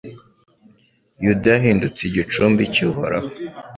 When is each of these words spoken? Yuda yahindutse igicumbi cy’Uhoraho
Yuda 1.23 1.47
yahindutse 1.55 1.99
igicumbi 2.05 2.61
cy’Uhoraho 2.73 3.29